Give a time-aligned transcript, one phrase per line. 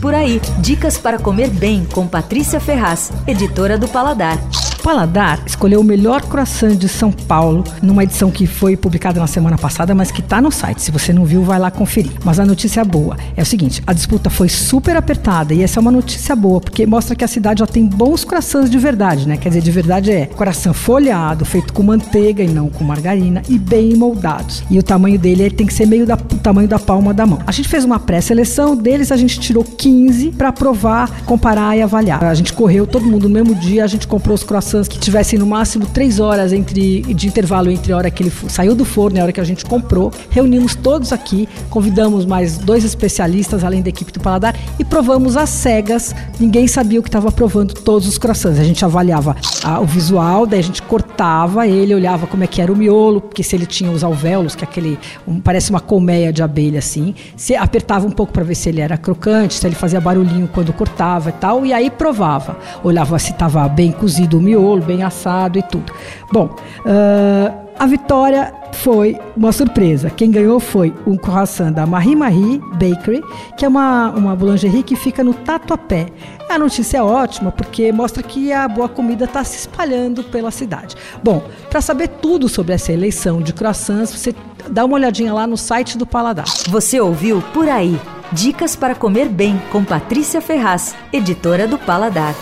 [0.00, 4.38] Por aí, dicas para comer bem com Patrícia Ferraz, editora do Paladar.
[4.88, 9.58] Paladar escolheu o melhor croissant de São Paulo, numa edição que foi publicada na semana
[9.58, 10.80] passada, mas que está no site.
[10.80, 12.12] Se você não viu, vai lá conferir.
[12.24, 15.82] Mas a notícia boa é o seguinte: a disputa foi super apertada e essa é
[15.82, 19.36] uma notícia boa, porque mostra que a cidade já tem bons croissants de verdade, né?
[19.36, 23.58] Quer dizer, de verdade é croissant folhado, feito com manteiga e não com margarina e
[23.58, 24.64] bem moldados.
[24.70, 27.40] E o tamanho dele tem que ser meio da, o tamanho da palma da mão.
[27.46, 32.24] A gente fez uma pré-seleção deles, a gente tirou 15 para provar, comparar e avaliar.
[32.24, 35.38] A gente correu todo mundo no mesmo dia, a gente comprou os croissants que tivessem
[35.38, 39.16] no máximo três horas entre, de intervalo entre a hora que ele saiu do forno
[39.16, 40.12] e a hora que a gente comprou.
[40.30, 45.48] Reunimos todos aqui, convidamos mais dois especialistas, além da equipe do Paladar, e provamos às
[45.48, 46.14] cegas.
[46.38, 48.60] Ninguém sabia o que estava provando todos os croissants.
[48.60, 52.60] A gente avaliava a, o visual, daí a gente cortava ele, olhava como é que
[52.60, 55.80] era o miolo, porque se ele tinha os alvéolos, que é aquele um, parece uma
[55.80, 59.66] colmeia de abelha assim, se apertava um pouco para ver se ele era crocante, se
[59.66, 62.58] ele fazia barulhinho quando cortava e tal, e aí provava.
[62.84, 65.92] Olhava se estava bem cozido o miolo miolo bem assado e tudo.
[66.32, 70.10] Bom, uh, a vitória foi uma surpresa.
[70.10, 73.22] Quem ganhou foi um croissant da Marie Marie Bakery,
[73.56, 76.06] que é uma, uma boulangerie que fica no Tatuapé.
[76.48, 80.96] A notícia é ótima porque mostra que a boa comida está se espalhando pela cidade.
[81.22, 84.34] Bom, para saber tudo sobre essa eleição de croissants, você
[84.68, 86.46] dá uma olhadinha lá no site do Paladar.
[86.68, 87.98] Você ouviu Por Aí.
[88.30, 92.34] Dicas para comer bem com Patrícia Ferraz, editora do Paladar.